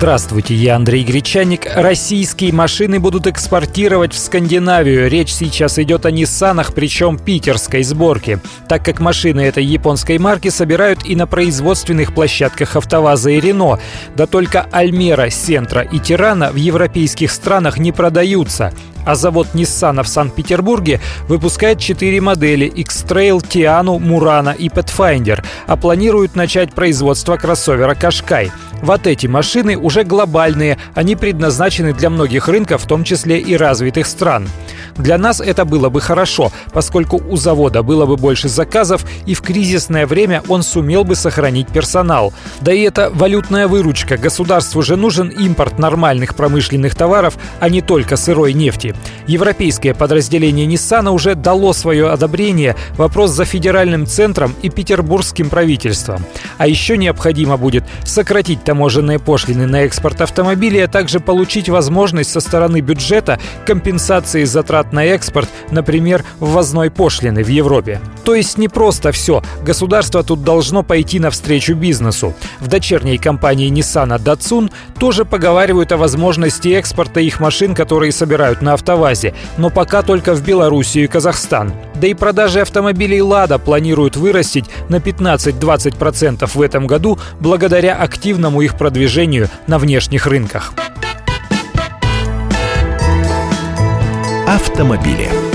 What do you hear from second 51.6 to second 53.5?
свое одобрение. Вопрос за